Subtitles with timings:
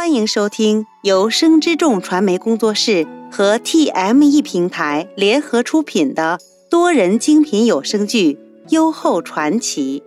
[0.00, 8.32] 欢迎收听由生之众传媒工作室和 TME 平台联合出品的多人精品有声剧
[8.70, 10.02] 《优厚传奇》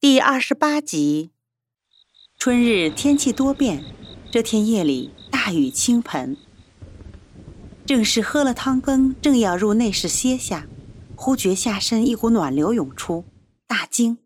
[0.00, 1.30] 第二十八集。
[2.36, 3.84] 春日天气多变，
[4.28, 6.36] 这天夜里大雨倾盆。
[7.86, 10.66] 正是喝了汤羹，正要入内室歇下，
[11.14, 13.24] 忽觉下身一股暖流涌出，
[13.68, 14.18] 大惊，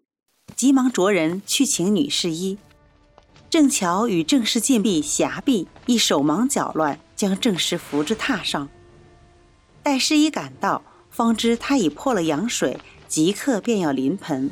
[0.56, 2.56] 急忙着人去请女侍医。
[3.50, 8.68] 正巧与郑氏禁闭狭壁，一手忙脚乱，将郑氏扶至榻上。
[9.82, 14.50] 待侍医赶到，方知他已破了羊水，即刻便要临盆。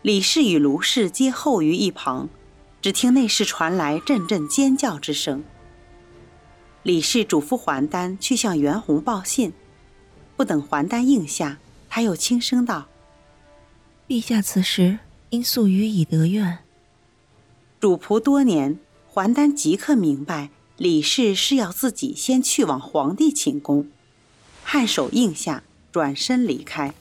[0.00, 2.30] 李氏与卢氏皆候于一旁，
[2.80, 5.44] 只听内室传来阵阵尖叫之声。
[6.82, 9.52] 李氏嘱咐还丹去向袁弘报信，
[10.34, 11.58] 不等还丹应下，
[11.90, 12.86] 他又轻声道
[14.08, 16.60] ：“陛下此时应速予以得愿。”
[17.82, 18.78] 主仆多年，
[19.08, 23.88] 桓丹即刻明白李氏是要自己先去往皇帝寝宫，
[24.64, 26.94] 颔首应下，转身离开。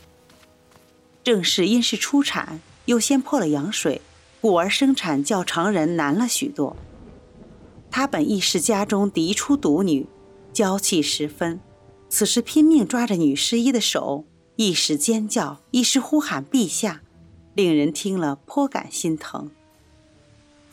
[1.23, 4.01] 正是因是初产，又先破了羊水，
[4.41, 6.75] 故而生产较常人难了许多。
[7.91, 10.07] 他本亦是家中嫡出独女，
[10.51, 11.59] 娇气十分，
[12.09, 17.03] 此时拼命抓着女侍医的手，一时尖叫，一时呼喊陛下，
[17.53, 19.51] 令人听了颇感心疼。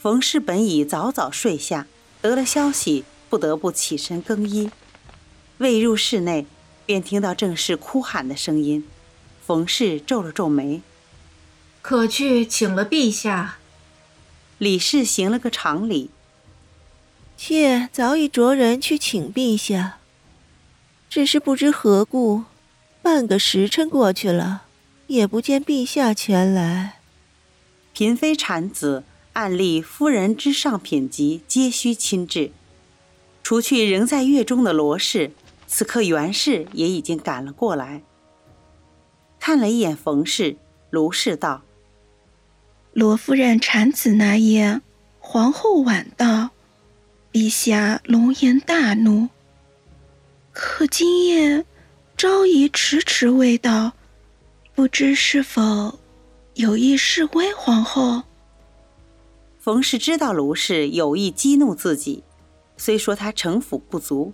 [0.00, 1.88] 冯氏本已早早睡下，
[2.22, 4.70] 得了消息，不得不起身更衣。
[5.56, 6.46] 未入室内，
[6.86, 8.86] 便听到郑氏哭喊的声音。
[9.44, 10.82] 冯氏皱了皱眉
[11.82, 13.58] ：“可去请了陛下。”
[14.58, 16.10] 李氏行了个长礼
[17.36, 19.98] ：“妾早已着人去请陛下，
[21.10, 22.44] 只是不知何故，
[23.02, 24.62] 半个时辰过去了，
[25.08, 27.00] 也不见陛下前来。”
[27.92, 29.02] 嫔妃产子。
[29.38, 32.50] 案例夫人之上品级皆需亲至，
[33.44, 35.30] 除去仍在月中的罗氏，
[35.68, 38.02] 此刻袁氏也已经赶了过来。
[39.38, 40.56] 看了一眼冯氏，
[40.90, 41.62] 卢氏道
[42.92, 44.80] ：“罗夫人产子那夜，
[45.20, 46.50] 皇后晚到，
[47.30, 49.28] 陛下龙颜大怒。
[50.52, 51.64] 可今夜
[52.16, 53.92] 昭仪迟迟未到，
[54.74, 56.00] 不知是否
[56.54, 58.24] 有意示威皇后？”
[59.68, 62.24] 冯氏知道卢氏有意激怒自己，
[62.78, 64.32] 虽说他城府不足，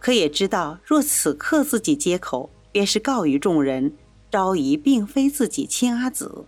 [0.00, 3.92] 可也知道若此刻自己接口，便是告于众人
[4.28, 6.46] 昭仪并非自己亲阿子。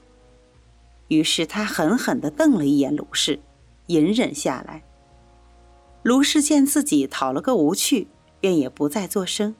[1.06, 3.38] 于是他狠狠地瞪了一眼卢氏，
[3.86, 4.82] 隐忍下来。
[6.02, 8.08] 卢氏见自己讨了个无趣，
[8.40, 9.54] 便也不再作声。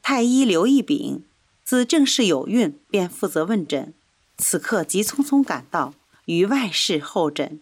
[0.00, 1.26] 太医刘义炳
[1.62, 3.92] 自正式有孕，便负责问诊，
[4.38, 5.92] 此刻急匆匆赶到。
[6.30, 7.60] 于外室候诊，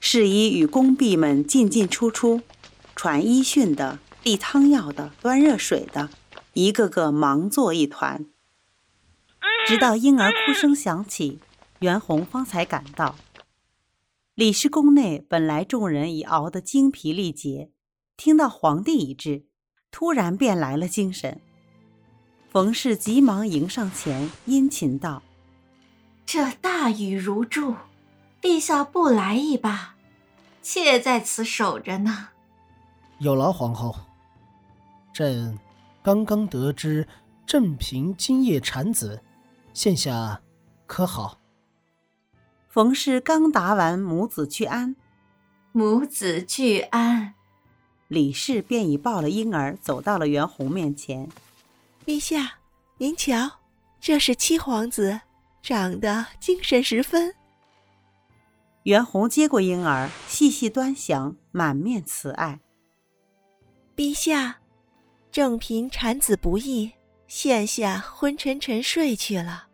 [0.00, 2.42] 侍医与宫婢们进进出出，
[2.96, 6.10] 传医讯的、递汤药的、端热水的，
[6.54, 8.26] 一个个忙作一团。
[9.64, 11.38] 直到婴儿哭声响起，
[11.78, 13.14] 袁弘方才赶到。
[14.34, 17.70] 李氏宫内本来众人已熬得精疲力竭，
[18.16, 19.44] 听到皇帝已至，
[19.92, 21.40] 突然便来了精神。
[22.50, 25.22] 冯氏急忙迎上前，殷勤道。
[26.30, 27.74] 这大雨如注，
[28.42, 29.94] 陛下不来一把，
[30.60, 32.28] 妾在此守着呢。
[33.18, 33.96] 有劳皇后。
[35.10, 35.58] 朕
[36.02, 37.08] 刚刚得知
[37.46, 39.22] 正平今夜产子，
[39.72, 40.42] 现下
[40.86, 41.40] 可好？
[42.68, 44.96] 冯氏刚答完母子俱安，
[45.72, 47.32] 母子俱安，
[48.06, 51.30] 李氏便已抱了婴儿走到了袁弘面前。
[52.04, 52.58] 陛下，
[52.98, 53.60] 您瞧，
[53.98, 55.22] 这是七皇子。
[55.68, 57.34] 长得精神十分。
[58.84, 62.60] 袁弘接过婴儿，细细端详，满面慈爱。
[63.94, 64.60] 陛下，
[65.30, 66.92] 正嫔产子不易，
[67.26, 69.66] 现下昏沉沉睡去了。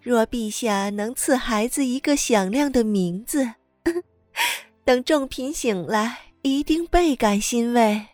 [0.00, 3.54] 若陛下能赐孩子一个响亮的名字，
[4.86, 8.06] 等正嫔醒来，一定倍感欣慰。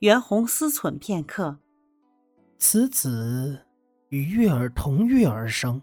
[0.00, 1.60] 袁弘思忖片刻，
[2.58, 3.64] 此子
[4.08, 5.80] 与月儿同月而生。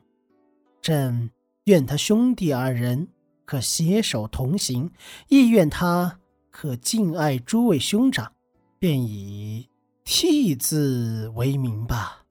[0.86, 1.32] 朕
[1.64, 3.08] 愿他兄弟二人
[3.44, 4.92] 可携手同行，
[5.30, 6.20] 亦愿他
[6.52, 8.34] 可敬爱诸位兄长，
[8.78, 9.68] 便以
[10.04, 12.28] 替字为名吧。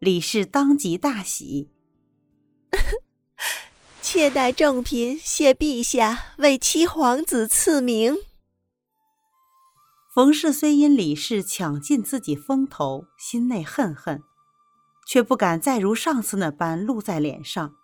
[0.00, 1.70] 李氏当即大喜，
[4.02, 8.16] 妾待正嫔谢陛下为七皇子赐名。
[10.12, 14.20] 冯氏虽因李氏抢尽自己风头，心内恨恨。
[15.06, 17.74] 却不敢再如上次那般露在脸上，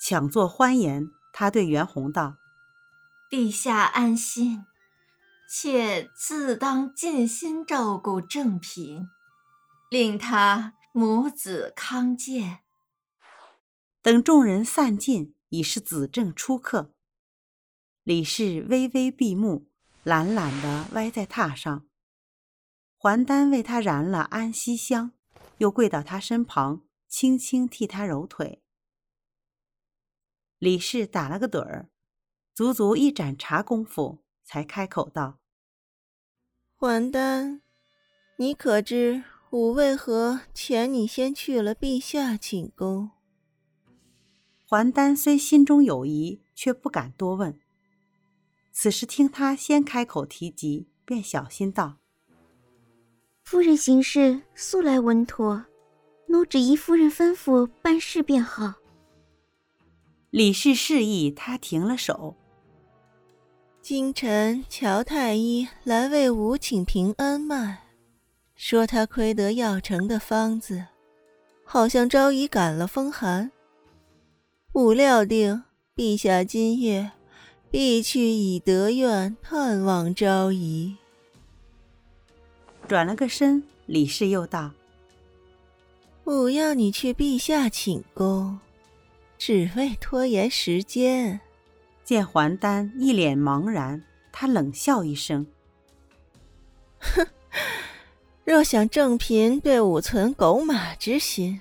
[0.00, 2.36] 强作欢颜，他对袁弘道
[3.30, 4.64] ：“陛下安心，
[5.50, 9.08] 妾自当尽心照顾正嫔，
[9.90, 12.60] 令他母子康健。”
[14.00, 16.92] 等众人散尽，已是子正初刻。
[18.04, 19.68] 李氏微微闭目，
[20.02, 21.86] 懒懒地歪在榻上。
[22.96, 25.12] 还丹为他燃了安息香，
[25.58, 28.62] 又跪到他身旁，轻轻替他揉腿。
[30.58, 31.90] 李氏打了个盹儿，
[32.54, 35.38] 足足一盏茶功夫，才开口道
[36.76, 37.62] ：“还丹，
[38.38, 43.10] 你可知吾为何遣你先去了陛下寝宫？”
[44.66, 47.58] 还丹虽心中有疑，却不敢多问。
[48.70, 51.98] 此时听他先开口提及，便小心道。
[53.50, 55.64] 夫人行事素来稳妥，
[56.26, 58.74] 奴只依夫人吩咐办事便好。
[60.28, 62.36] 李氏示意他停了手。
[63.80, 67.78] 今晨乔太医来为吾请平安脉，
[68.54, 70.84] 说他亏得药成的方子，
[71.64, 73.50] 好像昭仪感了风寒。
[74.74, 75.64] 吾料定
[75.96, 77.12] 陛下今夜
[77.70, 80.98] 必去以德院探望昭仪。
[82.88, 84.72] 转了个身，李氏又道
[86.24, 88.58] ：“我要你去陛下寝宫，
[89.36, 91.38] 只为拖延时间。”
[92.02, 94.02] 见还丹一脸茫然，
[94.32, 95.46] 他冷笑一声
[96.98, 97.26] ：“哼，
[98.44, 101.60] 若想正嫔对吾存狗马之心，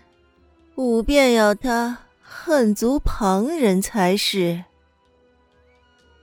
[0.76, 4.64] 吾便要他恨足旁人才是。”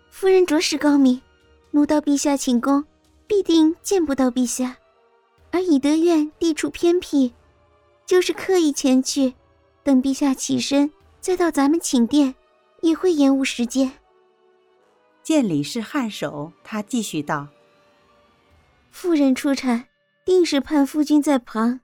[0.08, 1.20] 夫人着实高明，
[1.72, 2.82] 奴到陛下寝宫，
[3.26, 4.78] 必定见不到陛下。
[5.54, 7.32] 而以德院地处偏僻，
[8.04, 9.34] 就是刻意前去，
[9.84, 10.90] 等陛下起身，
[11.20, 12.34] 再到咱们寝殿，
[12.82, 13.92] 也会延误时间。
[15.22, 17.46] 见李氏颔首，他继续道
[18.90, 19.86] ：“夫人出产，
[20.24, 21.78] 定是盼夫君在旁。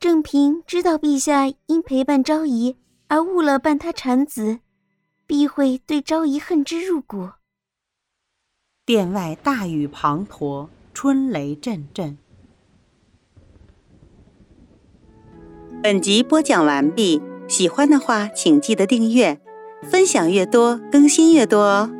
[0.00, 2.74] 正平知道陛下因陪伴昭仪
[3.08, 4.60] 而误了伴他产子，
[5.26, 7.32] 必会对昭仪恨之入骨。”
[8.86, 12.16] 殿外大雨滂沱，春雷阵阵。
[15.80, 19.38] 本集播讲完毕，喜欢的话请记得订阅，
[19.88, 21.90] 分享越多更新越多哦。